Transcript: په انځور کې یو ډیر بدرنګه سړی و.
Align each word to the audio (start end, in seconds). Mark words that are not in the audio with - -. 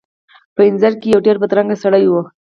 په 0.55 0.61
انځور 0.67 0.93
کې 1.01 1.07
یو 1.13 1.19
ډیر 1.25 1.37
بدرنګه 1.41 1.75
سړی 1.83 2.05
و. 2.07 2.13